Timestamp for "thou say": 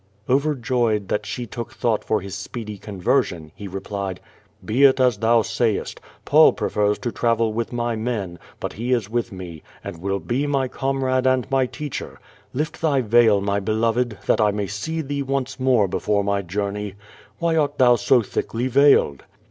5.17-5.77